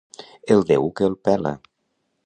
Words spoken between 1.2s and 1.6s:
pela!